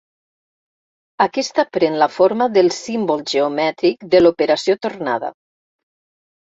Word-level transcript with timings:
Aquesta 1.25 1.65
pren 1.77 1.99
la 2.05 2.07
forma 2.15 2.49
del 2.57 2.73
símbol 2.79 3.23
geomètric 3.35 4.11
de 4.17 4.25
l'operació 4.25 4.81
tornada. 4.89 5.35